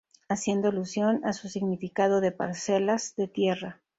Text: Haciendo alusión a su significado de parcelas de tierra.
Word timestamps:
Haciendo 0.29 0.69
alusión 0.69 1.23
a 1.25 1.31
su 1.31 1.47
significado 1.47 2.21
de 2.21 2.31
parcelas 2.31 3.15
de 3.17 3.27
tierra. 3.27 3.81